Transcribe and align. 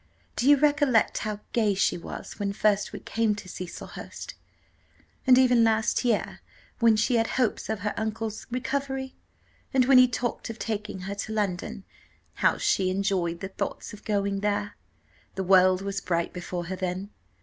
Do 0.35 0.49
you 0.49 0.57
recollect 0.57 1.19
how 1.19 1.41
gay 1.53 1.75
she 1.75 1.95
was 1.95 2.39
when 2.39 2.53
first 2.53 2.91
we 2.91 2.99
came 3.01 3.35
to 3.35 3.47
Cecilhurst? 3.47 4.33
and 5.27 5.37
even 5.37 5.63
last 5.63 6.03
year, 6.03 6.39
when 6.79 6.95
she 6.95 7.17
had 7.17 7.27
hopes 7.27 7.69
of 7.69 7.81
her 7.81 7.93
uncle's 7.95 8.47
recovery, 8.49 9.13
and 9.75 9.85
when 9.85 9.99
he 9.99 10.07
talked 10.07 10.49
of 10.49 10.57
taking 10.57 11.01
her 11.01 11.13
to 11.13 11.33
London, 11.33 11.83
how 12.41 12.57
she 12.57 12.89
enjoyed 12.89 13.41
the 13.41 13.49
thoughts 13.49 13.93
of 13.93 14.03
going 14.03 14.39
there! 14.39 14.75
The 15.35 15.43
world 15.43 15.83
was 15.83 16.01
bright 16.01 16.33
before 16.33 16.65
her 16.65 16.75
then. 16.75 17.11